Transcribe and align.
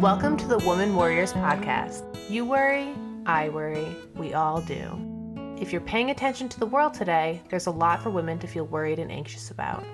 Welcome 0.00 0.36
to 0.36 0.46
the 0.46 0.58
Woman 0.58 0.94
Warriors 0.94 1.32
Podcast. 1.32 2.04
You 2.30 2.44
worry, 2.44 2.94
I 3.26 3.48
worry, 3.48 3.96
we 4.14 4.32
all 4.32 4.60
do. 4.60 5.56
If 5.60 5.72
you're 5.72 5.80
paying 5.80 6.10
attention 6.10 6.48
to 6.50 6.60
the 6.60 6.66
world 6.66 6.94
today, 6.94 7.42
there's 7.50 7.66
a 7.66 7.72
lot 7.72 8.00
for 8.00 8.10
women 8.10 8.38
to 8.38 8.46
feel 8.46 8.64
worried 8.66 9.00
and 9.00 9.10
anxious 9.10 9.50
about. 9.50 9.84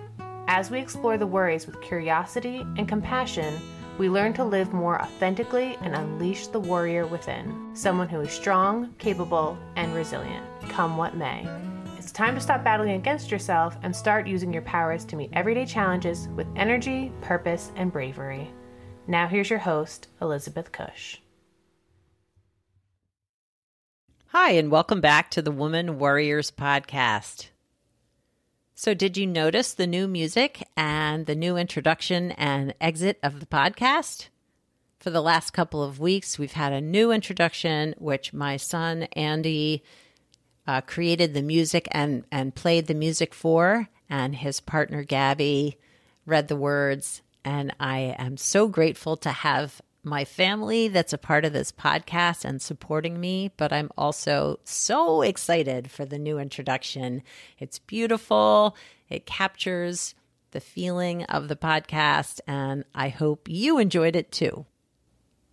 As 0.47 0.71
we 0.71 0.79
explore 0.79 1.17
the 1.17 1.27
worries 1.27 1.67
with 1.67 1.81
curiosity 1.81 2.67
and 2.77 2.87
compassion, 2.87 3.59
we 3.97 4.11
learn 4.11 4.35
to 4.35 4.45
live 4.45 4.75
more 4.75 5.01
authentically 5.01 5.79
and 5.81 5.95
unleash 5.95 6.49
the 6.49 6.61
warrior 6.61 7.07
within, 7.07 7.71
someone 7.73 8.11
who 8.11 8.21
is 8.21 8.31
strong, 8.31 8.93
capable, 8.99 9.57
and 9.77 9.95
resilient, 9.95 10.45
come 10.69 10.99
what 10.99 11.17
may. 11.17 11.49
It's 11.97 12.13
time 12.13 12.35
to 12.35 12.43
stop 12.43 12.63
battling 12.63 12.97
against 12.97 13.31
yourself 13.31 13.79
and 13.83 13.97
start 13.97 14.27
using 14.27 14.53
your 14.53 14.61
powers 14.65 15.07
to 15.07 15.17
meet 15.17 15.31
everyday 15.33 15.65
challenges 15.65 16.29
with 16.37 16.47
energy, 16.57 17.11
purpose, 17.23 17.73
and 17.75 17.91
bravery. 17.91 18.53
Now, 19.07 19.29
here's 19.29 19.51
your 19.51 19.59
host, 19.59 20.09
Elizabeth 20.21 20.73
Cush. 20.73 21.21
Hi, 24.29 24.53
and 24.53 24.71
welcome 24.71 25.03
back 25.03 25.31
to 25.33 25.43
the 25.43 25.51
Woman 25.51 25.99
Warriors 25.99 26.51
podcast. 26.51 27.49
So, 28.75 28.95
did 28.95 29.19
you 29.19 29.27
notice 29.27 29.75
the 29.75 29.87
new 29.87 30.09
music 30.09 30.67
and 30.75 31.27
the 31.27 31.35
new 31.35 31.59
introduction 31.59 32.33
and 32.33 32.75
exit 32.81 33.19
of 33.23 33.41
the 33.41 33.47
podcast? 33.47 34.29
For 34.99 35.11
the 35.11 35.21
last 35.21 35.51
couple 35.51 35.83
of 35.83 36.01
weeks, 36.01 36.39
we've 36.39 36.53
had 36.53 36.73
a 36.73 36.81
new 36.81 37.13
introduction, 37.13 37.95
which 37.99 38.33
my 38.33 38.57
son 38.57 39.03
Andy 39.13 39.85
uh, 40.67 40.81
created 40.81 41.35
the 41.35 41.43
music 41.43 41.89
and, 41.91 42.25
and 42.33 42.55
played 42.55 42.87
the 42.87 42.95
music 42.95 43.35
for, 43.35 43.91
and 44.09 44.37
his 44.37 44.61
partner 44.61 45.05
Gabby 45.05 45.77
read 46.25 46.49
the 46.49 46.57
words 46.57 47.21
and 47.45 47.75
I 47.79 48.15
am 48.19 48.37
so 48.37 48.69
grateful 48.69 49.17
to 49.19 49.31
have 49.31 49.81
my 50.03 50.25
family 50.25 50.89
that's 50.89 51.13
a 51.13 51.19
part 51.19 51.45
of 51.45 51.53
this 51.53 51.73
podcast 51.73 52.45
and 52.45 52.61
supporting 52.61 53.19
me, 53.19 53.51
but 53.57 53.73
I'm 53.73 53.91
also 53.97 54.61
so 54.65 55.23
excited 55.23 55.91
for 55.91 56.05
the 56.05 56.19
new 56.19 56.39
introduction. 56.39 57.23
It's 57.59 57.79
beautiful, 57.79 58.77
it 59.09 59.27
captures 59.27 60.15
the 60.51 60.61
feeling 60.61 61.25
of 61.25 61.49
the 61.49 61.57
podcast, 61.57 62.41
and 62.47 62.85
I 62.95 63.09
hope 63.09 63.49
you 63.49 63.79
enjoyed 63.79 64.15
it 64.15 64.31
too. 64.31 64.67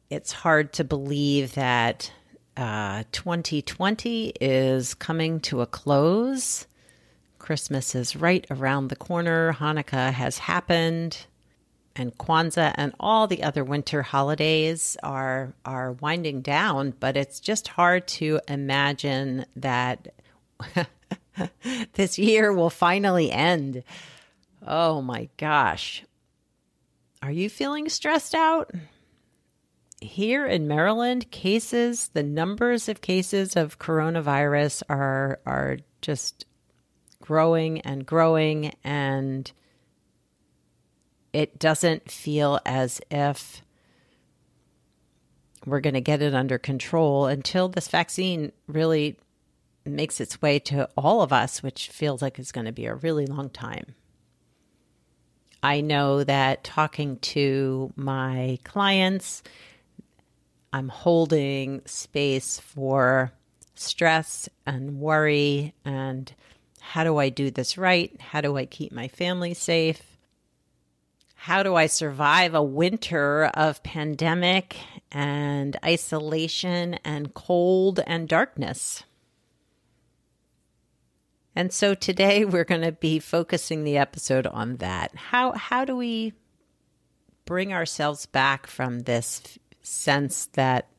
It's 0.10 0.32
hard 0.32 0.74
to 0.74 0.84
believe 0.84 1.56
that 1.56 2.12
uh, 2.58 3.04
2020 3.12 4.34
is 4.42 4.94
coming 4.94 5.40
to 5.42 5.62
a 5.62 5.66
close. 5.66 6.68
Christmas 7.40 7.96
is 7.96 8.16
right 8.16 8.46
around 8.52 8.90
the 8.90 8.96
corner. 8.96 9.54
Hanukkah 9.54 10.12
has 10.12 10.38
happened 10.38 11.26
and 11.96 12.18
Kwanzaa 12.18 12.74
and 12.76 12.94
all 13.00 13.28
the 13.28 13.44
other 13.44 13.64
winter 13.64 14.02
holidays 14.02 14.98
are 15.04 15.54
are 15.66 15.94
winding 15.94 16.42
down, 16.42 16.94
but 17.00 17.18
it's 17.18 17.40
just 17.40 17.68
hard 17.68 18.08
to 18.08 18.40
imagine 18.48 19.46
that 19.56 20.14
this 21.94 22.18
year 22.18 22.54
will 22.54 22.70
finally 22.70 23.32
end. 23.32 23.84
Oh 24.66 25.02
my 25.02 25.30
gosh. 25.38 26.04
Are 27.22 27.32
you 27.32 27.50
feeling 27.50 27.90
stressed 27.90 28.34
out? 28.34 28.72
Here 30.00 30.48
in 30.48 30.68
Maryland, 30.68 31.30
cases, 31.30 32.10
the 32.14 32.24
numbers 32.24 32.90
of 32.90 33.02
cases 33.02 33.56
of 33.56 33.80
coronavirus 33.80 34.82
are 34.90 35.40
are 35.46 35.78
just 36.02 36.46
growing 37.22 37.82
and 37.82 38.06
growing 38.06 38.74
and 38.84 39.52
it 41.34 41.60
doesn't 41.60 42.12
feel 42.12 42.60
as 42.66 43.02
if 43.10 43.62
we're 45.66 45.80
going 45.80 45.94
to 45.94 46.02
get 46.02 46.22
it 46.22 46.34
under 46.34 46.58
control 46.58 47.28
until 47.28 47.70
this 47.70 47.88
vaccine 47.88 48.52
really 48.68 49.18
makes 49.86 50.20
its 50.20 50.42
way 50.42 50.60
to 50.60 50.90
all 50.98 51.22
of 51.22 51.32
us, 51.32 51.64
which 51.64 51.90
feels 51.90 52.22
like 52.22 52.40
it's 52.40 52.52
going 52.52 52.66
to 52.66 52.72
be 52.72 52.86
a 52.86 52.96
really 52.96 53.26
long 53.26 53.50
time. 53.50 53.96
I 55.64 55.82
know 55.82 56.24
that 56.24 56.64
talking 56.64 57.18
to 57.18 57.94
my 57.96 58.58
clients, 58.64 59.44
I'm 60.74 60.90
holding 60.90 61.82
space 61.86 62.60
for 62.60 63.32
stress 63.76 64.50
and 64.66 65.00
worry 65.00 65.74
and 65.86 66.34
how 66.80 67.04
do 67.04 67.18
I 67.18 67.30
do 67.30 67.52
this 67.52 67.78
right? 67.78 68.20
How 68.20 68.42
do 68.42 68.58
I 68.58 68.66
keep 68.66 68.92
my 68.92 69.08
family 69.08 69.54
safe? 69.54 70.11
How 71.42 71.64
do 71.64 71.74
I 71.74 71.88
survive 71.88 72.54
a 72.54 72.62
winter 72.62 73.46
of 73.56 73.82
pandemic 73.82 74.78
and 75.12 75.76
isolation 75.84 77.00
and 77.04 77.34
cold 77.34 78.00
and 78.06 78.30
darkness? 78.30 79.02
And 81.56 81.74
so 81.74 81.96
today 81.96 82.46
we're 82.46 82.64
going 82.64 82.84
to 82.84 82.92
be 82.92 83.18
focusing 83.18 83.84
the 83.84 83.98
episode 83.98 84.46
on 84.46 84.78
that. 84.78 85.16
How 85.16 85.54
how 85.54 85.84
do 85.84 85.96
we 85.96 86.34
bring 87.46 87.74
ourselves 87.74 88.28
back 88.28 88.68
from 88.68 89.00
this 89.00 89.58
sense 89.82 90.46
that 90.54 90.90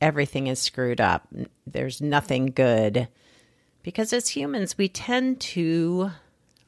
everything 0.00 0.46
is 0.46 0.58
screwed 0.58 1.02
up? 1.02 1.28
There's 1.66 2.00
nothing 2.00 2.46
good. 2.46 3.08
Because 3.82 4.14
as 4.14 4.30
humans, 4.30 4.78
we 4.78 4.88
tend 4.88 5.38
to 5.40 6.12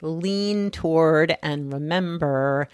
lean 0.03 0.69
toward 0.69 1.35
and 1.41 1.73
remember 1.73 2.67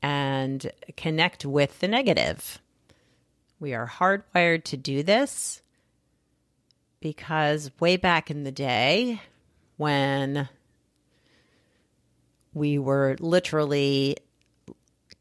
and 0.00 0.70
connect 0.96 1.44
with 1.44 1.80
the 1.80 1.88
negative. 1.88 2.60
We 3.60 3.74
are 3.74 3.88
hardwired 3.88 4.64
to 4.64 4.76
do 4.76 5.02
this 5.02 5.60
because 7.00 7.70
way 7.80 7.96
back 7.96 8.30
in 8.30 8.44
the 8.44 8.52
day, 8.52 9.20
when 9.76 10.48
we 12.54 12.78
were 12.78 13.16
literally 13.20 14.16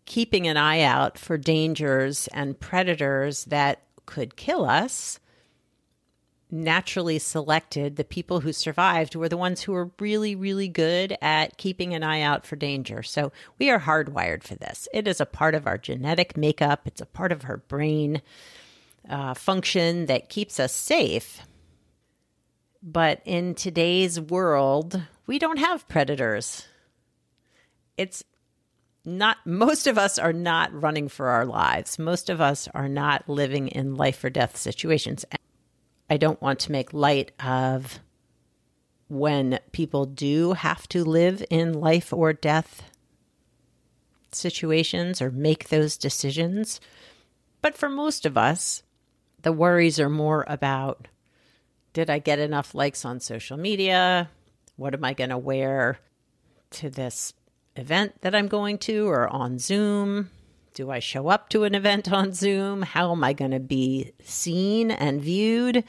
keeping 0.06 0.48
an 0.48 0.58
eye 0.58 0.82
out 0.82 1.18
for 1.18 1.38
dangers 1.38 2.28
and 2.34 2.60
predators 2.60 3.46
that 3.46 3.82
could 4.06 4.36
kill 4.36 4.66
us, 4.66 5.20
naturally 6.50 7.20
selected, 7.20 7.96
the 7.96 8.04
people 8.04 8.40
who 8.40 8.54
survived 8.54 9.16
were 9.16 9.30
the 9.30 9.38
ones 9.38 9.62
who 9.62 9.74
were 9.74 9.92
really, 10.00 10.36
really 10.36 10.68
good 10.68 11.18
at 11.22 11.58
keeping 11.58 11.94
an 11.94 12.04
eye 12.04 12.22
out 12.22 12.46
for 12.46 12.56
danger. 12.56 13.04
So 13.04 13.32
we 13.60 13.70
are 13.70 13.80
hardwired 13.80 14.44
for 14.44 14.56
this. 14.56 14.88
It 14.94 15.08
is 15.08 15.20
a 15.20 15.26
part 15.26 15.56
of 15.56 15.68
our 15.68 15.78
genetic 15.78 16.38
makeup, 16.38 16.82
it's 16.86 17.02
a 17.02 17.06
part 17.06 17.32
of 17.32 17.46
our 17.46 17.58
brain 17.58 18.22
uh, 19.10 19.34
function 19.34 20.06
that 20.08 20.30
keeps 20.30 20.60
us 20.60 20.74
safe. 20.74 21.42
But 22.82 23.22
in 23.26 23.56
today's 23.56 24.20
world, 24.20 25.02
we 25.26 25.40
don't 25.40 25.60
have 25.60 25.88
predators. 25.88 26.66
It's 27.98 28.24
not 29.04 29.38
most 29.46 29.88
of 29.88 29.98
us 29.98 30.20
are 30.20 30.34
not 30.34 30.74
running 30.74 31.08
for 31.08 31.28
our 31.30 31.46
lives. 31.46 31.98
Most 31.98 32.30
of 32.30 32.42
us 32.42 32.68
are 32.74 32.90
not 32.90 33.28
living 33.28 33.70
in 33.70 33.96
life 33.96 34.24
or 34.24 34.30
death 34.30 34.58
situations. 34.58 35.26
I 36.10 36.18
don't 36.18 36.42
want 36.42 36.60
to 36.60 36.72
make 36.72 36.94
light 36.94 37.32
of 37.44 38.00
when 39.10 39.60
people 39.72 40.06
do 40.06 40.54
have 40.54 40.88
to 40.90 41.04
live 41.04 41.44
in 41.50 41.74
life 41.74 42.12
or 42.12 42.34
death 42.34 42.84
situations 44.32 45.22
or 45.22 45.32
make 45.32 45.70
those 45.70 45.98
decisions. 45.98 46.80
But 47.62 47.78
for 47.78 47.90
most 47.90 48.26
of 48.26 48.38
us, 48.38 48.84
the 49.42 49.52
worries 49.52 50.00
are 50.00 50.10
more 50.10 50.46
about 50.48 51.08
did 51.94 52.10
I 52.12 52.20
get 52.20 52.38
enough 52.38 52.76
likes 52.76 53.06
on 53.06 53.20
social 53.20 53.58
media? 53.58 54.30
What 54.76 54.94
am 54.94 55.04
I 55.04 55.14
going 55.14 55.32
to 55.32 55.38
wear 55.38 55.98
to 56.72 56.92
this 56.92 57.34
event 57.76 58.22
that 58.22 58.36
I'm 58.36 58.48
going 58.48 58.78
to 58.80 59.08
or 59.08 59.28
on 59.28 59.58
Zoom? 59.58 60.30
Do 60.78 60.92
I 60.92 61.00
show 61.00 61.30
up 61.30 61.50
to 61.50 61.64
an 61.64 61.74
event 61.74 62.12
on 62.12 62.34
Zoom? 62.34 62.84
How 62.84 63.12
am 63.12 63.24
I 63.24 63.34
going 63.34 63.50
to 63.50 63.60
be 63.60 64.12
seen 64.24 64.92
and 64.92 65.20
viewed? 65.20 65.84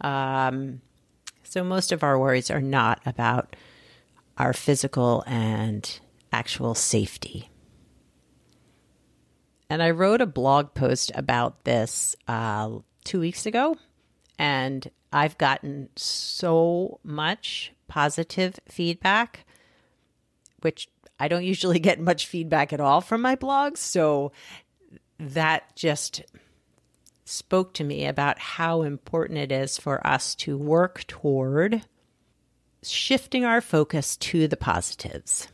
Um, 0.00 0.80
so, 1.42 1.64
most 1.64 1.90
of 1.90 2.04
our 2.04 2.16
worries 2.16 2.48
are 2.48 2.60
not 2.60 3.00
about 3.04 3.56
our 4.36 4.52
physical 4.52 5.24
and 5.26 5.98
actual 6.32 6.76
safety. 6.76 7.50
And 9.68 9.82
I 9.82 9.90
wrote 9.90 10.20
a 10.20 10.26
blog 10.26 10.72
post 10.72 11.10
about 11.16 11.64
this 11.64 12.14
uh, 12.28 12.78
two 13.02 13.18
weeks 13.18 13.44
ago, 13.44 13.76
and 14.38 14.88
I've 15.12 15.36
gotten 15.36 15.88
so 15.96 17.00
much 17.02 17.72
positive 17.88 18.60
feedback, 18.68 19.44
which 20.60 20.86
I 21.18 21.28
don't 21.28 21.44
usually 21.44 21.78
get 21.80 22.00
much 22.00 22.26
feedback 22.26 22.72
at 22.72 22.80
all 22.80 23.00
from 23.00 23.20
my 23.22 23.36
blogs. 23.36 23.78
So 23.78 24.32
that 25.18 25.74
just 25.74 26.22
spoke 27.24 27.74
to 27.74 27.84
me 27.84 28.06
about 28.06 28.38
how 28.38 28.82
important 28.82 29.38
it 29.38 29.52
is 29.52 29.76
for 29.76 30.04
us 30.06 30.34
to 30.34 30.56
work 30.56 31.04
toward 31.06 31.82
shifting 32.82 33.44
our 33.44 33.60
focus 33.60 34.16
to 34.16 34.48
the 34.48 34.56
positives. 34.56 35.48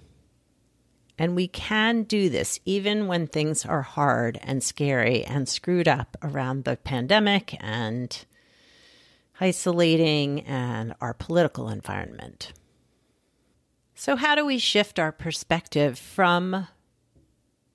And 1.18 1.36
we 1.36 1.48
can 1.48 2.02
do 2.02 2.28
this 2.28 2.58
even 2.64 3.06
when 3.06 3.26
things 3.26 3.64
are 3.64 3.82
hard 3.82 4.38
and 4.42 4.62
scary 4.62 5.24
and 5.24 5.48
screwed 5.48 5.88
up 5.88 6.16
around 6.22 6.64
the 6.64 6.76
pandemic 6.76 7.56
and 7.60 8.24
isolating 9.40 10.40
and 10.42 10.94
our 11.00 11.14
political 11.14 11.68
environment. 11.68 12.52
So, 13.94 14.16
how 14.16 14.34
do 14.34 14.44
we 14.44 14.58
shift 14.58 14.98
our 14.98 15.12
perspective 15.12 15.98
from 15.98 16.66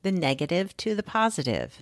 the 0.04 0.12
negative 0.12 0.76
to 0.78 0.94
the 0.94 1.04
positive? 1.04 1.82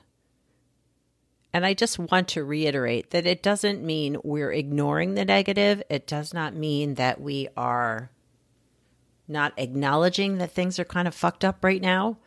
And 1.51 1.65
I 1.65 1.73
just 1.73 1.97
want 1.97 2.27
to 2.29 2.43
reiterate 2.43 3.09
that 3.11 3.25
it 3.25 3.41
doesn't 3.41 3.83
mean 3.83 4.17
we're 4.23 4.51
ignoring 4.51 5.15
the 5.15 5.25
negative. 5.25 5.81
It 5.89 6.05
does 6.05 6.33
not 6.33 6.53
mean 6.53 6.95
that 6.95 7.19
we 7.19 7.47
are 7.57 8.11
not 9.27 9.53
acknowledging 9.57 10.37
that 10.37 10.51
things 10.51 10.77
are 10.77 10.85
kind 10.85 11.07
of 11.07 11.15
fucked 11.15 11.43
up 11.43 11.63
right 11.63 11.81
now. 11.81 12.17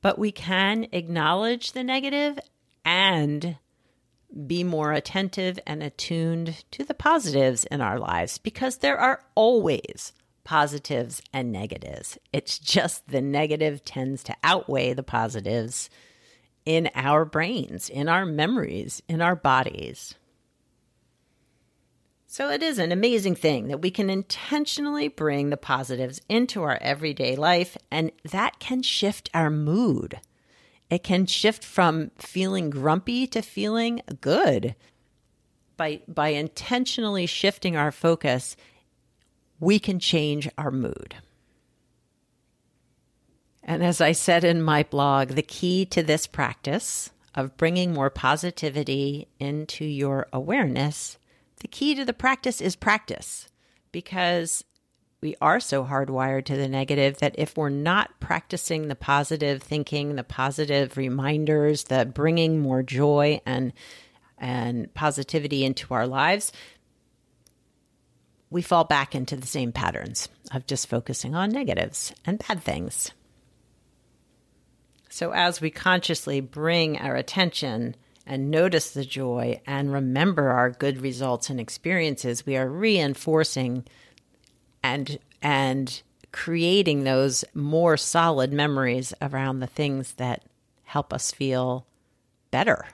But 0.00 0.18
we 0.18 0.32
can 0.32 0.86
acknowledge 0.92 1.72
the 1.72 1.84
negative 1.84 2.38
and 2.82 3.58
be 4.46 4.64
more 4.64 4.92
attentive 4.92 5.58
and 5.66 5.82
attuned 5.82 6.64
to 6.70 6.84
the 6.84 6.94
positives 6.94 7.64
in 7.64 7.82
our 7.82 7.98
lives 7.98 8.38
because 8.38 8.78
there 8.78 8.96
are 8.96 9.22
always 9.34 10.14
positives 10.50 11.22
and 11.32 11.52
negatives. 11.52 12.18
It's 12.32 12.58
just 12.58 13.06
the 13.06 13.20
negative 13.20 13.84
tends 13.84 14.24
to 14.24 14.34
outweigh 14.42 14.94
the 14.94 15.04
positives 15.04 15.88
in 16.66 16.90
our 16.92 17.24
brains, 17.24 17.88
in 17.88 18.08
our 18.08 18.26
memories, 18.26 19.00
in 19.08 19.22
our 19.22 19.36
bodies. 19.36 20.16
So 22.26 22.50
it 22.50 22.64
is 22.64 22.80
an 22.80 22.90
amazing 22.90 23.36
thing 23.36 23.68
that 23.68 23.80
we 23.80 23.92
can 23.92 24.10
intentionally 24.10 25.06
bring 25.06 25.50
the 25.50 25.56
positives 25.56 26.20
into 26.28 26.64
our 26.64 26.78
everyday 26.80 27.36
life, 27.36 27.76
and 27.88 28.10
that 28.32 28.58
can 28.58 28.82
shift 28.82 29.30
our 29.32 29.50
mood. 29.50 30.18
It 30.90 31.04
can 31.04 31.26
shift 31.26 31.64
from 31.64 32.10
feeling 32.18 32.70
grumpy 32.70 33.28
to 33.28 33.40
feeling 33.40 34.02
good. 34.20 34.74
By, 35.76 36.00
by 36.08 36.30
intentionally 36.30 37.26
shifting 37.26 37.76
our 37.76 37.92
focus, 37.92 38.56
we 39.60 39.78
can 39.78 40.00
change 40.00 40.48
our 40.58 40.70
mood. 40.70 41.16
And 43.62 43.84
as 43.84 44.00
I 44.00 44.12
said 44.12 44.42
in 44.42 44.62
my 44.62 44.82
blog, 44.82 45.28
the 45.28 45.42
key 45.42 45.84
to 45.86 46.02
this 46.02 46.26
practice 46.26 47.10
of 47.34 47.56
bringing 47.56 47.92
more 47.92 48.10
positivity 48.10 49.28
into 49.38 49.84
your 49.84 50.26
awareness 50.32 51.18
the 51.60 51.68
key 51.68 51.94
to 51.94 52.04
the 52.04 52.12
practice 52.12 52.60
is 52.60 52.74
practice 52.74 53.48
because 53.92 54.64
we 55.20 55.36
are 55.40 55.60
so 55.60 55.84
hardwired 55.84 56.46
to 56.46 56.56
the 56.56 56.68
negative 56.68 57.18
that 57.18 57.34
if 57.36 57.56
we're 57.56 57.68
not 57.68 58.18
practicing 58.18 58.88
the 58.88 58.94
positive 58.94 59.62
thinking, 59.62 60.16
the 60.16 60.24
positive 60.24 60.96
reminders, 60.96 61.84
the 61.84 62.06
bringing 62.06 62.60
more 62.60 62.82
joy 62.82 63.40
and 63.46 63.72
and 64.38 64.92
positivity 64.94 65.66
into 65.66 65.92
our 65.92 66.06
lives, 66.06 66.50
we 68.50 68.62
fall 68.62 68.84
back 68.84 69.14
into 69.14 69.36
the 69.36 69.46
same 69.46 69.72
patterns 69.72 70.28
of 70.52 70.66
just 70.66 70.88
focusing 70.88 71.34
on 71.34 71.50
negatives 71.50 72.12
and 72.26 72.42
bad 72.46 72.62
things. 72.62 73.12
So 75.08 75.32
as 75.32 75.60
we 75.60 75.70
consciously 75.70 76.40
bring 76.40 76.98
our 76.98 77.16
attention 77.16 77.96
and 78.26 78.50
notice 78.50 78.90
the 78.90 79.04
joy 79.04 79.60
and 79.66 79.92
remember 79.92 80.50
our 80.50 80.70
good 80.70 81.00
results 81.00 81.50
and 81.50 81.60
experiences, 81.60 82.46
we 82.46 82.56
are 82.56 82.68
reinforcing 82.68 83.84
and 84.82 85.18
and 85.42 86.02
creating 86.32 87.02
those 87.02 87.44
more 87.54 87.96
solid 87.96 88.52
memories 88.52 89.12
around 89.20 89.58
the 89.58 89.66
things 89.66 90.12
that 90.14 90.44
help 90.84 91.12
us 91.12 91.32
feel 91.32 91.86
better. 92.50 92.86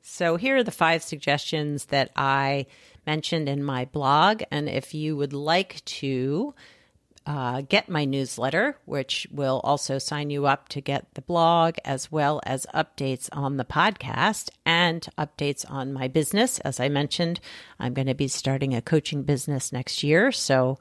So 0.00 0.36
here 0.36 0.58
are 0.58 0.62
the 0.62 0.70
five 0.70 1.02
suggestions 1.02 1.86
that 1.86 2.10
I 2.14 2.66
mentioned 3.06 3.48
in 3.48 3.62
my 3.62 3.84
blog 3.84 4.42
and 4.50 4.68
if 4.68 4.94
you 4.94 5.16
would 5.16 5.32
like 5.32 5.84
to 5.84 6.54
uh, 7.26 7.62
get 7.62 7.88
my 7.88 8.04
newsletter, 8.04 8.76
which 8.84 9.26
will 9.30 9.62
also 9.64 9.98
sign 9.98 10.28
you 10.30 10.46
up 10.46 10.68
to 10.68 10.80
get 10.80 11.06
the 11.14 11.22
blog 11.22 11.76
as 11.84 12.12
well 12.12 12.40
as 12.44 12.66
updates 12.74 13.28
on 13.32 13.56
the 13.56 13.64
podcast 13.64 14.50
and 14.66 15.08
updates 15.16 15.64
on 15.70 15.92
my 15.92 16.06
business. 16.06 16.58
As 16.60 16.78
I 16.80 16.90
mentioned, 16.90 17.40
I'm 17.78 17.94
going 17.94 18.08
to 18.08 18.14
be 18.14 18.28
starting 18.28 18.74
a 18.74 18.82
coaching 18.82 19.22
business 19.22 19.72
next 19.72 20.02
year. 20.02 20.30
So 20.32 20.78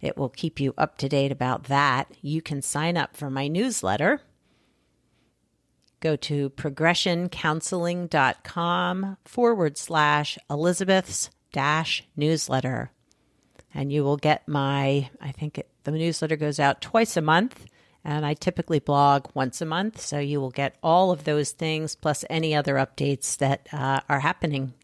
it 0.00 0.18
will 0.18 0.28
keep 0.28 0.60
you 0.60 0.74
up 0.76 0.98
to 0.98 1.08
date 1.08 1.32
about 1.32 1.64
that. 1.64 2.12
You 2.20 2.42
can 2.42 2.60
sign 2.60 2.98
up 2.98 3.16
for 3.16 3.30
my 3.30 3.48
newsletter. 3.48 4.20
Go 6.00 6.16
to 6.16 6.50
progressioncounseling.com 6.50 9.16
forward 9.24 9.78
slash 9.78 10.36
Elizabeth's 10.50 11.30
dash 11.52 12.04
newsletter 12.16 12.90
and 13.74 13.92
you 13.92 14.04
will 14.04 14.16
get 14.16 14.46
my, 14.46 15.10
I 15.20 15.32
think 15.32 15.58
it, 15.58 15.68
the 15.84 15.92
newsletter 15.92 16.36
goes 16.36 16.60
out 16.60 16.80
twice 16.80 17.16
a 17.16 17.22
month. 17.22 17.66
And 18.04 18.26
I 18.26 18.34
typically 18.34 18.80
blog 18.80 19.26
once 19.32 19.60
a 19.60 19.64
month. 19.64 20.00
So 20.00 20.18
you 20.18 20.40
will 20.40 20.50
get 20.50 20.76
all 20.82 21.12
of 21.12 21.24
those 21.24 21.52
things 21.52 21.94
plus 21.94 22.24
any 22.28 22.54
other 22.54 22.74
updates 22.74 23.36
that 23.38 23.68
uh, 23.72 24.00
are 24.08 24.20
happening. 24.20 24.74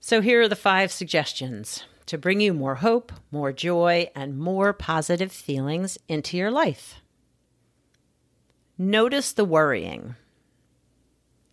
So 0.00 0.20
here 0.20 0.42
are 0.42 0.48
the 0.48 0.56
five 0.56 0.92
suggestions 0.92 1.84
to 2.06 2.18
bring 2.18 2.40
you 2.40 2.52
more 2.52 2.76
hope, 2.76 3.12
more 3.30 3.52
joy, 3.52 4.10
and 4.14 4.38
more 4.38 4.72
positive 4.72 5.32
feelings 5.32 5.96
into 6.08 6.36
your 6.36 6.50
life. 6.50 7.00
Notice 8.76 9.32
the 9.32 9.44
worrying. 9.44 10.16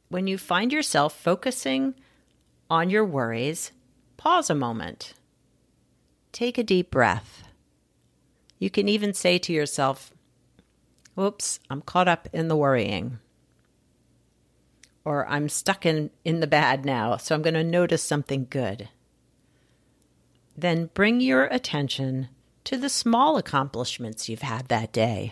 When 0.09 0.27
you 0.27 0.37
find 0.37 0.73
yourself 0.73 1.13
focusing 1.17 1.95
on 2.69 2.89
your 2.89 3.05
worries, 3.05 3.71
pause 4.17 4.49
a 4.49 4.55
moment 4.55 5.13
Take 6.37 6.59
a 6.59 6.63
deep 6.63 6.91
breath. 6.91 7.43
You 8.59 8.69
can 8.69 8.87
even 8.87 9.15
say 9.15 9.39
to 9.39 9.51
yourself, 9.51 10.13
Oops, 11.19 11.59
I'm 11.67 11.81
caught 11.81 12.07
up 12.07 12.27
in 12.31 12.47
the 12.47 12.55
worrying. 12.55 13.17
Or 15.03 15.27
I'm 15.27 15.49
stuck 15.49 15.83
in, 15.83 16.11
in 16.23 16.39
the 16.39 16.45
bad 16.45 16.85
now, 16.85 17.17
so 17.17 17.33
I'm 17.33 17.41
going 17.41 17.55
to 17.55 17.63
notice 17.63 18.03
something 18.03 18.45
good. 18.51 18.89
Then 20.55 20.91
bring 20.93 21.21
your 21.21 21.45
attention 21.45 22.29
to 22.65 22.77
the 22.77 22.87
small 22.87 23.37
accomplishments 23.37 24.29
you've 24.29 24.43
had 24.43 24.67
that 24.67 24.91
day. 24.91 25.31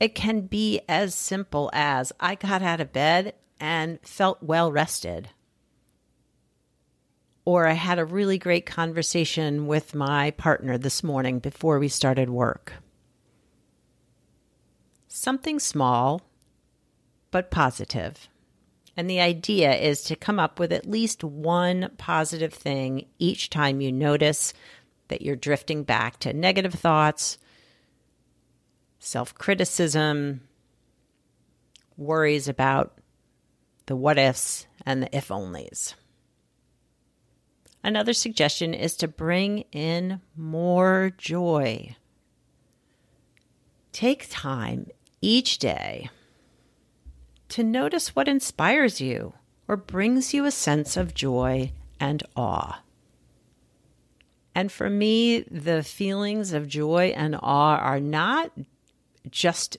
It 0.00 0.16
can 0.16 0.40
be 0.40 0.80
as 0.88 1.14
simple 1.14 1.70
as 1.72 2.12
I 2.18 2.34
got 2.34 2.60
out 2.60 2.80
of 2.80 2.92
bed 2.92 3.34
and 3.60 4.00
felt 4.02 4.42
well 4.42 4.72
rested 4.72 5.28
or 7.44 7.66
I 7.66 7.72
had 7.72 7.98
a 7.98 8.04
really 8.04 8.38
great 8.38 8.66
conversation 8.66 9.66
with 9.66 9.94
my 9.94 10.30
partner 10.32 10.78
this 10.78 11.02
morning 11.02 11.38
before 11.38 11.78
we 11.78 11.88
started 11.88 12.30
work. 12.30 12.74
Something 15.08 15.58
small, 15.58 16.22
but 17.30 17.50
positive. 17.50 18.28
And 18.96 19.08
the 19.08 19.20
idea 19.20 19.74
is 19.74 20.02
to 20.04 20.16
come 20.16 20.38
up 20.38 20.58
with 20.58 20.72
at 20.72 20.88
least 20.88 21.24
one 21.24 21.90
positive 21.98 22.52
thing 22.52 23.06
each 23.18 23.50
time 23.50 23.80
you 23.80 23.90
notice 23.90 24.52
that 25.08 25.22
you're 25.22 25.36
drifting 25.36 25.82
back 25.82 26.18
to 26.20 26.32
negative 26.32 26.74
thoughts, 26.74 27.38
self 28.98 29.34
criticism, 29.34 30.42
worries 31.96 32.48
about 32.48 32.98
the 33.86 33.96
what 33.96 34.18
ifs 34.18 34.66
and 34.86 35.02
the 35.02 35.16
if 35.16 35.28
onlys. 35.28 35.94
Another 37.84 38.12
suggestion 38.12 38.74
is 38.74 38.96
to 38.96 39.08
bring 39.08 39.64
in 39.72 40.20
more 40.36 41.12
joy. 41.18 41.96
Take 43.92 44.28
time 44.30 44.88
each 45.20 45.58
day 45.58 46.08
to 47.48 47.62
notice 47.62 48.14
what 48.14 48.28
inspires 48.28 49.00
you 49.00 49.34
or 49.68 49.76
brings 49.76 50.32
you 50.32 50.44
a 50.44 50.50
sense 50.50 50.96
of 50.96 51.14
joy 51.14 51.72
and 52.00 52.22
awe. 52.36 52.82
And 54.54 54.70
for 54.70 54.88
me, 54.88 55.40
the 55.40 55.82
feelings 55.82 56.52
of 56.52 56.68
joy 56.68 57.12
and 57.16 57.36
awe 57.42 57.76
are 57.76 58.00
not 58.00 58.52
just 59.30 59.76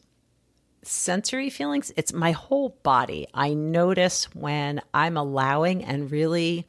sensory 0.83 1.50
feelings, 1.50 1.91
it's 1.95 2.12
my 2.12 2.31
whole 2.31 2.77
body. 2.83 3.27
I 3.33 3.53
notice 3.53 4.25
when 4.36 4.81
I'm 4.93 5.15
allowing 5.15 5.83
and 5.83 6.12
really 6.12 6.67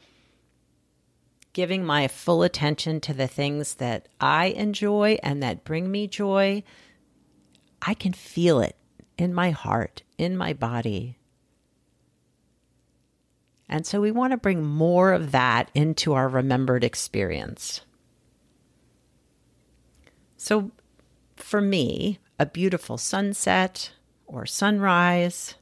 giving 1.55 1.85
my 1.85 2.07
full 2.09 2.43
attention 2.43 3.01
to 3.01 3.15
the 3.15 3.29
things 3.29 3.77
that 3.77 4.09
I 4.21 4.47
enjoy 4.47 5.19
and 5.23 5.43
that 5.43 5.65
bring 5.65 5.91
me 5.91 6.07
joy, 6.07 6.63
I 7.81 7.95
can 7.95 8.13
feel 8.13 8.61
it 8.61 8.77
in 9.17 9.33
my 9.33 9.51
heart, 9.51 10.03
in 10.19 10.37
my 10.37 10.53
body. 10.53 11.17
And 13.69 13.87
so 13.87 14.01
we 14.01 14.11
want 14.11 14.33
to 14.33 14.37
bring 14.37 14.63
more 14.63 15.13
of 15.13 15.31
that 15.31 15.71
into 15.75 16.13
our 16.13 16.29
remembered 16.29 16.85
experience. 16.85 17.81
So 20.37 20.73
for 21.37 21.61
me, 21.61 22.19
a 22.39 22.47
beautiful 22.47 22.99
sunset 22.99 23.93
or 24.27 24.45
sunrise, 24.45 25.55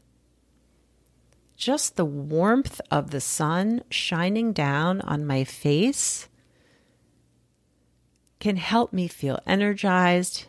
just 1.62 1.94
the 1.94 2.04
warmth 2.04 2.80
of 2.90 3.12
the 3.12 3.20
sun 3.20 3.80
shining 3.88 4.52
down 4.52 5.00
on 5.02 5.24
my 5.24 5.44
face 5.44 6.28
can 8.40 8.56
help 8.56 8.92
me 8.92 9.06
feel 9.06 9.38
energized 9.46 10.46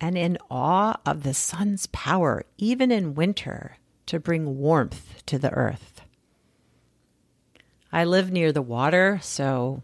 and 0.00 0.16
in 0.16 0.38
awe 0.50 0.98
of 1.04 1.22
the 1.22 1.34
sun's 1.34 1.84
power, 1.88 2.46
even 2.56 2.90
in 2.90 3.14
winter, 3.14 3.76
to 4.06 4.18
bring 4.18 4.56
warmth 4.56 5.22
to 5.26 5.38
the 5.38 5.52
earth. 5.52 6.00
I 7.92 8.04
live 8.04 8.32
near 8.32 8.52
the 8.52 8.62
water, 8.62 9.18
so 9.20 9.82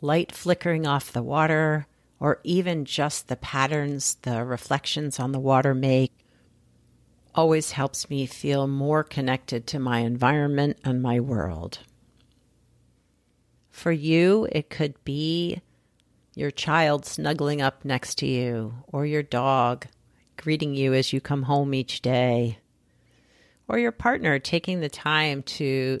light 0.00 0.30
flickering 0.30 0.86
off 0.86 1.12
the 1.12 1.24
water, 1.24 1.88
or 2.20 2.38
even 2.44 2.84
just 2.84 3.26
the 3.26 3.34
patterns 3.34 4.14
the 4.22 4.44
reflections 4.44 5.18
on 5.18 5.32
the 5.32 5.40
water 5.40 5.74
make, 5.74 6.12
always 7.34 7.72
helps 7.72 8.10
me 8.10 8.26
feel 8.26 8.66
more 8.66 9.02
connected 9.02 9.66
to 9.66 9.78
my 9.78 10.00
environment 10.00 10.78
and 10.84 11.02
my 11.02 11.20
world. 11.20 11.78
For 13.70 13.92
you, 13.92 14.46
it 14.52 14.68
could 14.68 15.02
be 15.04 15.62
your 16.34 16.50
child 16.50 17.04
snuggling 17.04 17.62
up 17.62 17.84
next 17.84 18.16
to 18.18 18.26
you, 18.26 18.74
or 18.86 19.06
your 19.06 19.22
dog 19.22 19.86
greeting 20.36 20.74
you 20.74 20.94
as 20.94 21.12
you 21.12 21.20
come 21.20 21.44
home 21.44 21.74
each 21.74 22.02
day, 22.02 22.58
or 23.68 23.78
your 23.78 23.92
partner 23.92 24.38
taking 24.38 24.80
the 24.80 24.88
time 24.88 25.42
to 25.42 25.98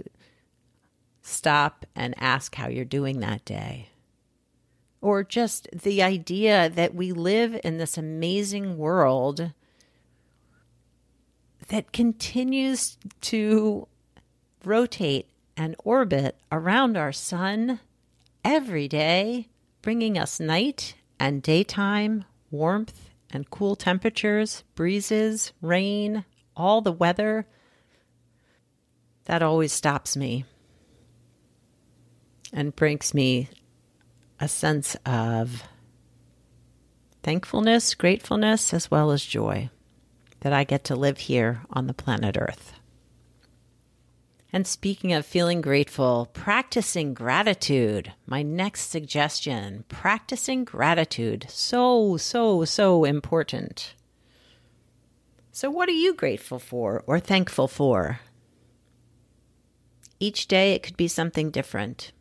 stop 1.22 1.86
and 1.94 2.14
ask 2.18 2.54
how 2.54 2.68
you're 2.68 2.84
doing 2.84 3.20
that 3.20 3.44
day. 3.44 3.88
Or 5.00 5.24
just 5.24 5.68
the 5.72 6.02
idea 6.02 6.70
that 6.70 6.94
we 6.94 7.12
live 7.12 7.58
in 7.64 7.78
this 7.78 7.98
amazing 7.98 8.76
world 8.76 9.52
that 11.68 11.92
continues 11.92 12.98
to 13.20 13.86
rotate 14.64 15.28
and 15.56 15.76
orbit 15.84 16.36
around 16.50 16.96
our 16.96 17.12
sun 17.12 17.80
every 18.44 18.88
day 18.88 19.48
bringing 19.82 20.16
us 20.16 20.38
night 20.38 20.94
and 21.18 21.42
daytime, 21.42 22.24
warmth 22.50 23.10
and 23.30 23.50
cool 23.50 23.76
temperatures, 23.76 24.62
breezes, 24.74 25.52
rain, 25.60 26.24
all 26.56 26.80
the 26.80 26.92
weather. 26.92 27.46
That 29.24 29.42
always 29.42 29.72
stops 29.72 30.16
me 30.16 30.44
and 32.52 32.74
brings 32.74 33.12
me 33.14 33.48
a 34.40 34.48
sense 34.48 34.96
of 35.06 35.62
thankfulness, 37.22 37.94
gratefulness, 37.94 38.74
as 38.74 38.90
well 38.90 39.10
as 39.10 39.24
joy 39.24 39.70
that 40.42 40.52
I 40.52 40.64
get 40.64 40.84
to 40.84 40.96
live 40.96 41.18
here 41.18 41.62
on 41.70 41.86
the 41.86 41.94
planet 41.94 42.36
Earth. 42.38 42.74
And 44.52 44.66
speaking 44.66 45.14
of 45.14 45.24
feeling 45.24 45.62
grateful, 45.62 46.28
practicing 46.34 47.14
gratitude. 47.14 48.12
My 48.26 48.42
next 48.42 48.90
suggestion 48.90 49.84
practicing 49.88 50.64
gratitude. 50.64 51.46
So, 51.48 52.18
so, 52.18 52.64
so 52.66 53.04
important. 53.04 53.94
So, 55.52 55.70
what 55.70 55.88
are 55.88 55.92
you 55.92 56.12
grateful 56.12 56.58
for 56.58 57.02
or 57.06 57.18
thankful 57.18 57.68
for? 57.68 58.20
Each 60.20 60.46
day 60.46 60.74
it 60.74 60.82
could 60.82 60.96
be 60.96 61.08
something 61.08 61.50
different. 61.50 62.12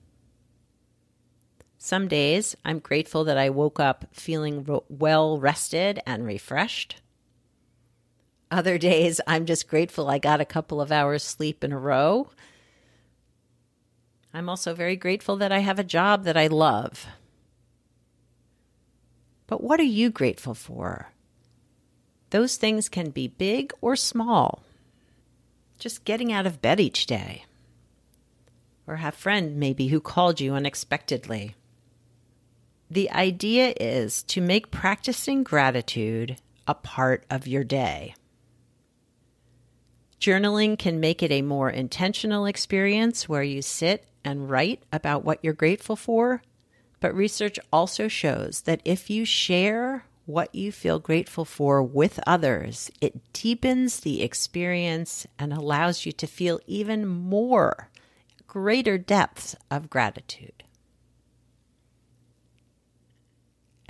Some 1.77 2.07
days 2.07 2.55
I'm 2.63 2.79
grateful 2.79 3.23
that 3.25 3.37
I 3.37 3.49
woke 3.49 3.79
up 3.79 4.05
feeling 4.13 4.65
well 4.87 5.37
rested 5.39 5.99
and 6.05 6.25
refreshed. 6.25 7.00
Other 8.51 8.77
days, 8.77 9.21
I'm 9.25 9.45
just 9.45 9.69
grateful 9.69 10.09
I 10.09 10.17
got 10.17 10.41
a 10.41 10.45
couple 10.45 10.81
of 10.81 10.91
hours 10.91 11.23
sleep 11.23 11.63
in 11.63 11.71
a 11.71 11.79
row. 11.79 12.29
I'm 14.33 14.49
also 14.49 14.75
very 14.75 14.97
grateful 14.97 15.37
that 15.37 15.53
I 15.53 15.59
have 15.59 15.79
a 15.79 15.85
job 15.85 16.25
that 16.25 16.35
I 16.35 16.47
love. 16.47 17.07
But 19.47 19.63
what 19.63 19.79
are 19.79 19.83
you 19.83 20.09
grateful 20.09 20.53
for? 20.53 21.11
Those 22.31 22.57
things 22.57 22.89
can 22.89 23.09
be 23.09 23.29
big 23.29 23.71
or 23.79 23.95
small. 23.95 24.63
Just 25.79 26.03
getting 26.03 26.33
out 26.33 26.45
of 26.45 26.61
bed 26.61 26.81
each 26.81 27.05
day. 27.05 27.45
Or 28.85 28.97
have 28.97 29.13
a 29.13 29.17
friend 29.17 29.57
maybe 29.57 29.87
who 29.87 30.01
called 30.01 30.41
you 30.41 30.55
unexpectedly. 30.55 31.55
The 32.89 33.09
idea 33.11 33.73
is 33.79 34.23
to 34.23 34.41
make 34.41 34.71
practicing 34.71 35.43
gratitude 35.43 36.37
a 36.67 36.73
part 36.73 37.25
of 37.29 37.47
your 37.47 37.63
day. 37.63 38.13
Journaling 40.21 40.77
can 40.77 40.99
make 40.99 41.23
it 41.23 41.31
a 41.31 41.41
more 41.41 41.71
intentional 41.71 42.45
experience 42.45 43.27
where 43.27 43.41
you 43.41 43.63
sit 43.63 44.05
and 44.23 44.51
write 44.51 44.83
about 44.93 45.25
what 45.25 45.39
you're 45.41 45.51
grateful 45.51 45.95
for. 45.95 46.43
But 46.99 47.15
research 47.15 47.57
also 47.73 48.07
shows 48.07 48.61
that 48.61 48.81
if 48.85 49.09
you 49.09 49.25
share 49.25 50.05
what 50.27 50.53
you 50.53 50.71
feel 50.71 50.99
grateful 50.99 51.43
for 51.43 51.81
with 51.81 52.19
others, 52.27 52.91
it 53.01 53.33
deepens 53.33 54.01
the 54.01 54.21
experience 54.21 55.25
and 55.39 55.51
allows 55.51 56.05
you 56.05 56.11
to 56.11 56.27
feel 56.27 56.59
even 56.67 57.07
more 57.07 57.89
greater 58.45 58.99
depths 58.99 59.55
of 59.71 59.89
gratitude. 59.89 60.63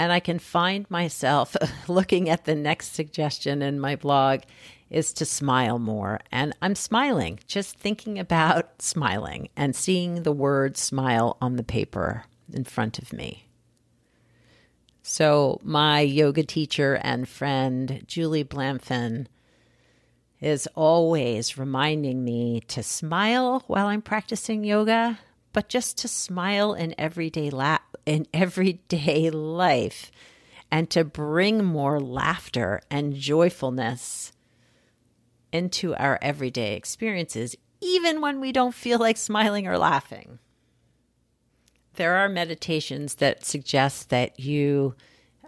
And 0.01 0.11
I 0.11 0.19
can 0.19 0.39
find 0.39 0.89
myself 0.89 1.55
looking 1.87 2.27
at 2.27 2.45
the 2.45 2.55
next 2.55 2.95
suggestion 2.95 3.61
in 3.61 3.79
my 3.79 3.95
blog 3.95 4.41
is 4.89 5.13
to 5.13 5.25
smile 5.25 5.77
more. 5.77 6.21
And 6.31 6.55
I'm 6.59 6.73
smiling, 6.73 7.39
just 7.45 7.77
thinking 7.77 8.17
about 8.17 8.81
smiling 8.81 9.49
and 9.55 9.75
seeing 9.75 10.23
the 10.23 10.31
word 10.31 10.75
smile 10.75 11.37
on 11.39 11.55
the 11.55 11.61
paper 11.61 12.23
in 12.51 12.63
front 12.63 12.97
of 12.97 13.13
me. 13.13 13.45
So, 15.03 15.59
my 15.61 15.99
yoga 15.99 16.41
teacher 16.45 16.99
and 17.03 17.29
friend, 17.29 18.03
Julie 18.07 18.43
Blamfin, 18.43 19.27
is 20.39 20.67
always 20.73 21.59
reminding 21.59 22.23
me 22.23 22.61
to 22.69 22.81
smile 22.81 23.63
while 23.67 23.85
I'm 23.85 24.01
practicing 24.01 24.63
yoga, 24.63 25.19
but 25.53 25.69
just 25.69 25.97
to 25.99 26.07
smile 26.07 26.73
in 26.73 26.95
everyday 26.97 27.49
la- 27.49 27.79
in 28.05 28.27
everyday 28.33 29.29
life 29.29 30.11
and 30.71 30.89
to 30.89 31.03
bring 31.03 31.63
more 31.63 31.99
laughter 31.99 32.81
and 32.89 33.13
joyfulness 33.13 34.31
into 35.51 35.93
our 35.95 36.17
everyday 36.21 36.75
experiences, 36.75 37.55
even 37.81 38.21
when 38.21 38.39
we 38.39 38.51
don't 38.51 38.73
feel 38.73 38.99
like 38.99 39.17
smiling 39.17 39.67
or 39.67 39.77
laughing. 39.77 40.39
There 41.95 42.15
are 42.15 42.29
meditations 42.29 43.15
that 43.15 43.45
suggest 43.45 44.09
that 44.09 44.39
you 44.39 44.95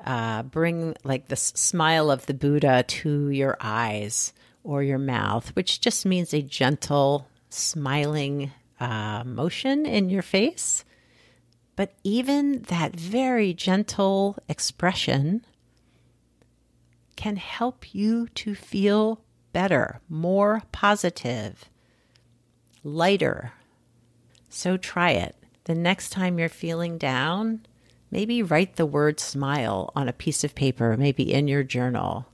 uh, 0.03 0.43
bring 0.43 0.95
like 1.05 1.29
the 1.29 1.37
smile 1.37 2.11
of 2.11 2.25
the 2.25 2.33
Buddha 2.33 2.83
to 2.85 3.29
your 3.29 3.55
eyes 3.61 4.33
or 4.63 4.83
your 4.83 4.97
mouth, 4.97 5.55
which 5.55 5.79
just 5.79 6.05
means 6.05 6.33
a 6.33 6.41
gentle 6.41 7.27
smiling 7.49 8.51
uh, 8.79 9.23
motion 9.25 9.85
in 9.85 10.09
your 10.09 10.21
face. 10.21 10.83
But 11.75 11.95
even 12.03 12.63
that 12.63 12.95
very 12.95 13.53
gentle 13.53 14.37
expression 14.47 15.45
can 17.15 17.35
help 17.37 17.93
you 17.93 18.27
to 18.29 18.53
feel 18.53 19.21
better, 19.53 20.01
more 20.09 20.63
positive, 20.71 21.69
lighter. 22.83 23.53
So 24.49 24.77
try 24.77 25.11
it. 25.11 25.35
The 25.65 25.75
next 25.75 26.09
time 26.09 26.37
you're 26.37 26.49
feeling 26.49 26.97
down, 26.97 27.65
maybe 28.11 28.43
write 28.43 28.75
the 28.75 28.85
word 28.85 29.19
smile 29.19 29.91
on 29.95 30.07
a 30.07 30.13
piece 30.13 30.43
of 30.43 30.53
paper, 30.53 30.97
maybe 30.97 31.33
in 31.33 31.47
your 31.47 31.63
journal. 31.63 32.27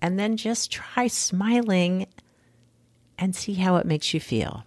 And 0.00 0.18
then 0.18 0.36
just 0.36 0.70
try 0.70 1.08
smiling 1.08 2.06
and 3.18 3.34
see 3.34 3.54
how 3.54 3.76
it 3.76 3.86
makes 3.86 4.14
you 4.14 4.20
feel. 4.20 4.64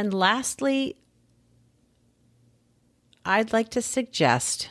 And 0.00 0.14
lastly, 0.14 0.96
I'd 3.22 3.52
like 3.52 3.68
to 3.72 3.82
suggest 3.82 4.70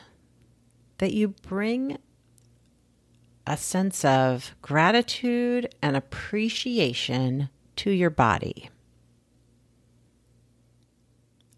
that 0.98 1.12
you 1.12 1.28
bring 1.28 1.98
a 3.46 3.56
sense 3.56 4.04
of 4.04 4.56
gratitude 4.60 5.72
and 5.80 5.96
appreciation 5.96 7.48
to 7.76 7.92
your 7.92 8.10
body. 8.10 8.70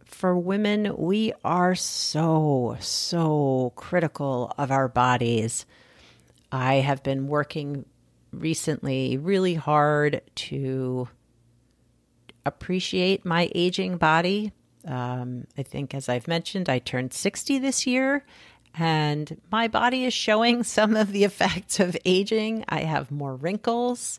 For 0.04 0.36
women, 0.36 0.94
we 0.98 1.32
are 1.42 1.74
so, 1.74 2.76
so 2.78 3.72
critical 3.74 4.52
of 4.58 4.70
our 4.70 4.88
bodies. 4.88 5.64
I 6.52 6.74
have 6.74 7.02
been 7.02 7.26
working 7.26 7.86
recently 8.32 9.16
really 9.16 9.54
hard 9.54 10.20
to 10.34 11.08
appreciate 12.44 13.24
my 13.24 13.50
aging 13.54 13.96
body. 13.96 14.52
Um, 14.86 15.46
I 15.56 15.62
think, 15.62 15.94
as 15.94 16.08
I've 16.08 16.26
mentioned, 16.28 16.68
I 16.68 16.78
turned 16.78 17.12
60 17.12 17.58
this 17.58 17.86
year, 17.86 18.24
And 18.74 19.40
my 19.50 19.68
body 19.68 20.04
is 20.04 20.14
showing 20.14 20.62
some 20.64 20.96
of 20.96 21.12
the 21.12 21.24
effects 21.24 21.78
of 21.78 21.96
aging. 22.04 22.64
I 22.68 22.80
have 22.80 23.10
more 23.10 23.36
wrinkles. 23.36 24.18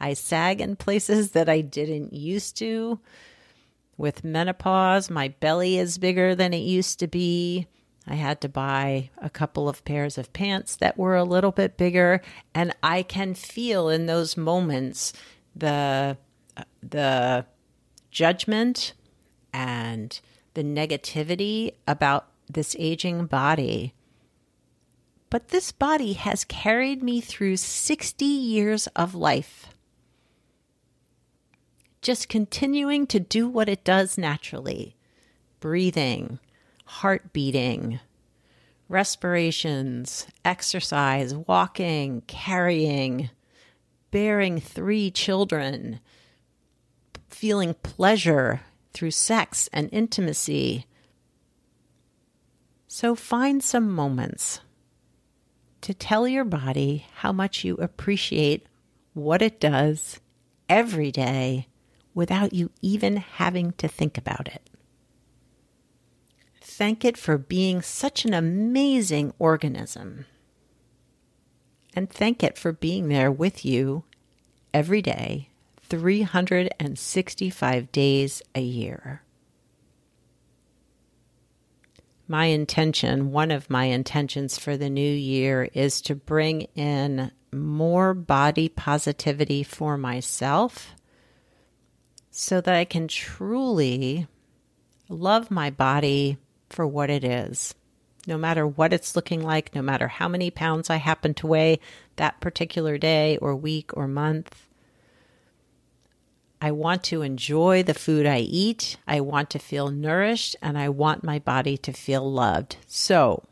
I 0.00 0.14
sag 0.14 0.60
in 0.60 0.76
places 0.76 1.32
that 1.32 1.48
I 1.48 1.60
didn't 1.60 2.12
used 2.12 2.56
to. 2.58 3.00
With 3.96 4.22
menopause, 4.22 5.10
my 5.10 5.28
belly 5.40 5.76
is 5.76 5.98
bigger 5.98 6.36
than 6.36 6.54
it 6.54 6.58
used 6.58 7.00
to 7.00 7.08
be. 7.08 7.66
I 8.06 8.14
had 8.14 8.40
to 8.42 8.48
buy 8.48 9.10
a 9.18 9.28
couple 9.28 9.68
of 9.68 9.84
pairs 9.84 10.16
of 10.16 10.32
pants 10.32 10.76
that 10.76 10.96
were 10.96 11.16
a 11.16 11.24
little 11.24 11.50
bit 11.50 11.76
bigger, 11.76 12.22
and 12.54 12.74
I 12.82 13.02
can 13.02 13.34
feel 13.34 13.88
in 13.88 14.06
those 14.06 14.36
moments 14.36 15.12
the 15.54 16.16
the 16.80 17.44
judgment 18.18 18.94
and 19.52 20.20
the 20.54 20.64
negativity 20.64 21.74
about 21.86 22.26
this 22.50 22.74
aging 22.76 23.26
body. 23.26 23.94
But 25.30 25.50
this 25.50 25.70
body 25.70 26.14
has 26.14 26.42
carried 26.42 27.00
me 27.00 27.20
through 27.20 27.58
60 27.58 28.24
years 28.24 28.88
of 28.96 29.14
life 29.14 29.68
just 32.02 32.28
continuing 32.28 33.06
to 33.06 33.20
do 33.20 33.46
what 33.48 33.68
it 33.68 33.84
does 33.84 34.18
naturally 34.18 34.96
breathing, 35.60 36.40
heart 36.86 37.32
beating, 37.32 38.00
respirations, 38.88 40.26
exercise, 40.44 41.36
walking, 41.36 42.22
carrying, 42.26 43.30
bearing 44.10 44.60
three 44.60 45.08
children, 45.08 46.00
feeling 47.28 47.74
pleasure 47.74 48.62
through 48.92 49.10
sex 49.10 49.68
and 49.72 49.88
intimacy. 49.92 50.86
So 52.86 53.14
find 53.14 53.62
some 53.62 53.90
moments 53.90 54.60
to 55.82 55.94
tell 55.94 56.26
your 56.26 56.44
body 56.44 57.06
how 57.16 57.32
much 57.32 57.64
you 57.64 57.76
appreciate 57.76 58.66
what 59.14 59.42
it 59.42 59.60
does 59.60 60.20
every 60.68 61.10
day 61.10 61.68
without 62.14 62.52
you 62.52 62.70
even 62.82 63.16
having 63.18 63.72
to 63.72 63.86
think 63.86 64.18
about 64.18 64.48
it. 64.48 64.68
Thank 66.60 67.04
it 67.04 67.16
for 67.16 67.38
being 67.38 67.82
such 67.82 68.24
an 68.24 68.34
amazing 68.34 69.32
organism. 69.38 70.26
And 71.94 72.10
thank 72.10 72.42
it 72.42 72.56
for 72.56 72.72
being 72.72 73.08
there 73.08 73.32
with 73.32 73.64
you 73.64 74.04
every 74.72 75.02
day, 75.02 75.48
365 75.88 77.92
days 77.92 78.42
a 78.54 78.60
year. 78.60 79.22
My 82.26 82.46
intention, 82.46 83.32
one 83.32 83.50
of 83.50 83.70
my 83.70 83.84
intentions 83.84 84.58
for 84.58 84.76
the 84.76 84.90
new 84.90 85.10
year, 85.10 85.70
is 85.72 86.02
to 86.02 86.14
bring 86.14 86.62
in 86.74 87.30
more 87.52 88.12
body 88.12 88.68
positivity 88.68 89.62
for 89.62 89.96
myself 89.96 90.94
so 92.30 92.60
that 92.60 92.74
I 92.74 92.84
can 92.84 93.08
truly 93.08 94.26
love 95.08 95.50
my 95.50 95.70
body 95.70 96.36
for 96.68 96.86
what 96.86 97.08
it 97.08 97.24
is. 97.24 97.74
No 98.26 98.36
matter 98.36 98.66
what 98.66 98.92
it's 98.92 99.16
looking 99.16 99.42
like, 99.42 99.74
no 99.74 99.80
matter 99.80 100.08
how 100.08 100.28
many 100.28 100.50
pounds 100.50 100.90
I 100.90 100.96
happen 100.96 101.32
to 101.34 101.46
weigh 101.46 101.80
that 102.16 102.40
particular 102.40 102.98
day 102.98 103.38
or 103.38 103.56
week 103.56 103.96
or 103.96 104.06
month. 104.06 104.67
I 106.60 106.72
want 106.72 107.04
to 107.04 107.22
enjoy 107.22 107.82
the 107.82 107.94
food 107.94 108.26
I 108.26 108.38
eat. 108.38 108.96
I 109.06 109.20
want 109.20 109.50
to 109.50 109.58
feel 109.58 109.90
nourished 109.90 110.56
and 110.60 110.76
I 110.76 110.88
want 110.88 111.22
my 111.22 111.38
body 111.38 111.76
to 111.78 111.92
feel 111.92 112.30
loved. 112.30 112.76
So, 112.86 113.44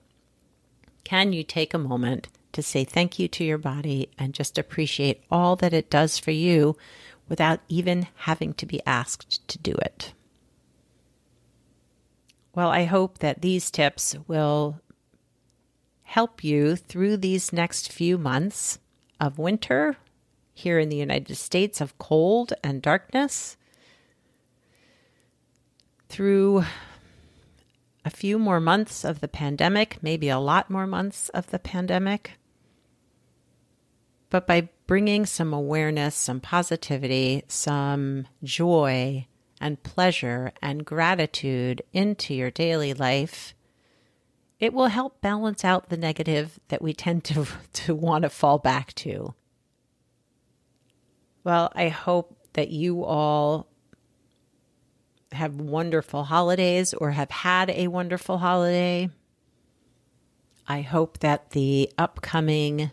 can 1.05 1.33
you 1.33 1.45
take 1.45 1.73
a 1.73 1.79
moment 1.79 2.29
to 2.53 2.63
say 2.63 2.85
thank 2.85 3.19
you 3.19 3.29
to 3.29 3.45
your 3.45 3.59
body 3.59 4.09
and 4.19 4.33
just 4.33 4.57
appreciate 4.59 5.23
all 5.31 5.57
that 5.57 5.75
it 5.75 5.91
does 5.91 6.19
for 6.19 6.31
you 6.31 6.75
without 7.29 7.61
even 7.69 8.07
having 8.17 8.55
to 8.55 8.67
be 8.67 8.81
asked 8.87 9.47
to 9.49 9.59
do 9.59 9.73
it. 9.73 10.13
Well, 12.55 12.71
I 12.71 12.85
hope 12.85 13.19
that 13.19 13.43
these 13.43 13.71
tips 13.71 14.17
will 14.27 14.81
help 16.05 16.43
you 16.43 16.77
through 16.77 17.19
these 17.19 17.53
next 17.53 17.93
few 17.93 18.17
months 18.17 18.79
of 19.21 19.39
winter 19.39 19.97
here 20.57 20.79
in 20.79 20.89
the 20.89 20.97
United 20.97 21.37
States, 21.37 21.83
of 21.83 21.99
cold 21.99 22.55
and 22.65 22.81
darkness, 22.81 23.59
through 26.09 26.65
a 28.07 28.11
few 28.11 28.39
more 28.39 28.59
months 28.59 29.05
of 29.05 29.21
the 29.21 29.29
pandemic, 29.29 29.99
maybe 30.03 30.31
a 30.31 30.39
lot 30.39 30.71
more 30.71 30.87
months 30.87 31.29
of 31.29 31.51
the 31.51 31.59
pandemic. 31.59 32.39
But 34.31 34.47
by 34.47 34.71
bringing 34.87 35.27
some 35.27 35.53
awareness, 35.53 36.15
some 36.15 36.41
positivity, 36.41 37.43
some 37.49 38.27
joy 38.43 39.27
and 39.61 39.83
pleasure 39.83 40.53
and 40.63 40.87
gratitude 40.87 41.83
into 41.93 42.33
your 42.33 42.51
daily 42.51 42.95
life, 42.95 43.55
it 44.59 44.73
will 44.73 44.87
help 44.87 45.21
balance 45.21 45.67
out 45.67 45.91
the 45.91 45.99
negative 45.99 46.59
that 46.69 46.81
we 46.81 46.95
tend 46.95 47.25
to, 47.25 47.47
to 47.75 47.95
want 47.95 48.23
to 48.23 48.31
fall 48.31 48.59
back 48.59 48.95
to. 48.95 49.35
Well, 51.47 51.71
I 51.77 51.91
hope 51.91 52.37
that 52.55 52.71
you 52.71 53.05
all 53.05 53.69
have 55.31 55.61
wonderful 55.61 56.25
holidays 56.25 56.93
or 56.93 57.13
have 57.13 57.31
had 57.31 57.71
a 57.71 57.87
wonderful 57.87 58.39
holiday. 58.39 59.11
I 60.67 60.81
hope 60.81 61.21
that 61.21 61.51
the 61.51 61.89
upcoming 61.97 62.91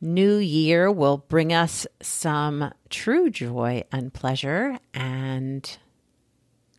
new 0.00 0.36
year 0.36 0.90
will 0.90 1.18
bring 1.18 1.52
us 1.52 1.86
some 2.00 2.72
true 2.88 3.28
joy 3.28 3.84
and 3.92 4.14
pleasure 4.14 4.78
and 4.94 5.78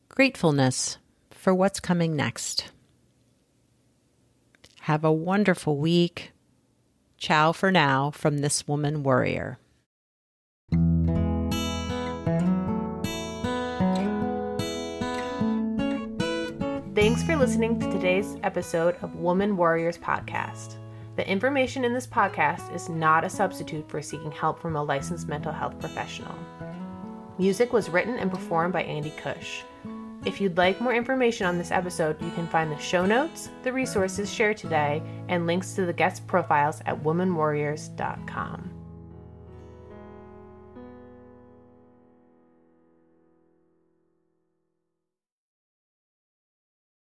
gratefulness 0.09 0.97
for 1.29 1.53
what's 1.53 1.79
coming 1.79 2.15
next. 2.15 2.71
Have 4.81 5.03
a 5.03 5.11
wonderful 5.11 5.77
week. 5.77 6.31
Ciao 7.19 7.51
for 7.51 7.71
now 7.71 8.09
from 8.09 8.39
this 8.39 8.67
woman 8.67 9.03
warrior. 9.03 9.59
Thanks 16.95 17.23
for 17.23 17.35
listening 17.35 17.79
to 17.79 17.91
today's 17.91 18.37
episode 18.43 18.97
of 19.01 19.15
Woman 19.15 19.57
Warriors 19.57 19.97
Podcast. 19.97 20.75
The 21.15 21.27
information 21.27 21.83
in 21.83 21.91
this 21.91 22.05
podcast 22.05 22.71
is 22.71 22.87
not 22.87 23.23
a 23.23 23.29
substitute 23.31 23.89
for 23.89 23.99
seeking 23.99 24.31
help 24.31 24.61
from 24.61 24.75
a 24.75 24.83
licensed 24.83 25.27
mental 25.27 25.51
health 25.51 25.79
professional. 25.79 26.35
Music 27.39 27.73
was 27.73 27.89
written 27.89 28.19
and 28.19 28.29
performed 28.29 28.73
by 28.73 28.83
Andy 28.83 29.11
Cush. 29.17 29.63
If 30.23 30.39
you'd 30.39 30.55
like 30.55 30.81
more 30.81 30.93
information 30.93 31.47
on 31.47 31.57
this 31.57 31.71
episode, 31.71 32.21
you 32.21 32.29
can 32.29 32.47
find 32.47 32.71
the 32.71 32.77
show 32.77 33.07
notes, 33.07 33.49
the 33.63 33.73
resources 33.73 34.31
shared 34.31 34.57
today, 34.57 35.01
and 35.29 35.47
links 35.47 35.73
to 35.73 35.87
the 35.87 35.93
guest 35.93 36.27
profiles 36.27 36.79
at 36.85 37.01
womanwarriors.com. 37.01 38.72